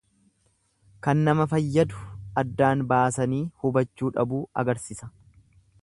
Kan 1.07 1.19
nama 1.27 1.45
fayyadu 1.51 1.99
addaan 2.43 2.83
baasanii 2.95 3.43
hubachuu 3.65 4.13
dhabuu 4.17 4.43
agarsisa. 4.65 5.13